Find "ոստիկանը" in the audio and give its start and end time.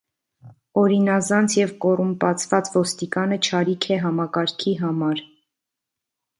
2.79-3.39